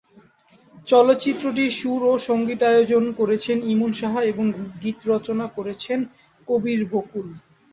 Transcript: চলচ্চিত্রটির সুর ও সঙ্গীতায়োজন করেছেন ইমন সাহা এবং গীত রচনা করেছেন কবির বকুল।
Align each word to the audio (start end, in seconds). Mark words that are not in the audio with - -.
চলচ্চিত্রটির 0.87 1.71
সুর 1.79 2.01
ও 2.05 2.23
সঙ্গীতায়োজন 2.27 3.03
করেছেন 3.19 3.57
ইমন 3.71 3.91
সাহা 3.93 4.21
এবং 4.31 4.45
গীত 4.81 4.99
রচনা 5.11 5.45
করেছেন 5.57 5.99
কবির 6.47 6.81
বকুল। 6.91 7.27